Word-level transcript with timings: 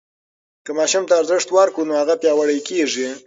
که 0.65 0.71
ماشوم 0.79 1.03
ته 1.09 1.13
ارزښت 1.21 1.47
ورکړو 1.51 1.87
نو 1.89 1.93
هغه 2.01 2.15
پیاوړی 2.21 2.59
کېږي. 2.69 3.07